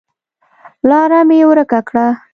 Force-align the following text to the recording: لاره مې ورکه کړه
لاره 0.89 1.19
مې 1.27 1.39
ورکه 1.49 1.79
کړه 1.87 2.07